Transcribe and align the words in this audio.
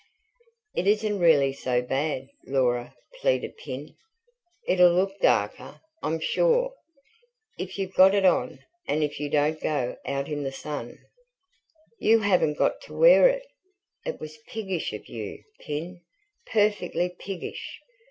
"It 0.73 0.87
isn't 0.87 1.19
really 1.19 1.53
so 1.53 1.83
bad, 1.83 2.27
Laura," 2.47 2.95
pleaded 3.21 3.55
Pin. 3.57 3.95
"It'll 4.67 4.91
look 4.91 5.13
darker, 5.19 5.79
I'm 6.01 6.19
sure, 6.19 6.73
if 7.59 7.77
you've 7.77 7.93
got 7.93 8.15
it 8.15 8.25
on 8.25 8.65
and 8.87 9.03
if 9.03 9.19
you 9.19 9.29
don't 9.29 9.61
go 9.61 9.97
out 10.07 10.27
in 10.27 10.41
the 10.43 10.51
sun." 10.51 10.97
"You 11.99 12.21
haven't 12.21 12.57
got 12.57 12.81
to 12.85 12.97
wear 12.97 13.29
it. 13.29 13.45
It 14.03 14.19
was 14.19 14.39
piggish 14.47 14.91
of 14.91 15.07
you, 15.07 15.43
Pin, 15.59 16.01
perfectly 16.47 17.09
piggish! 17.09 17.79